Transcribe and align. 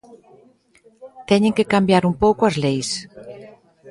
Teñen 1.29 1.55
que 1.57 1.69
cambiar 1.73 2.03
un 2.09 2.15
pouco 2.23 2.41
as 2.49 2.55
leis. 2.63 2.89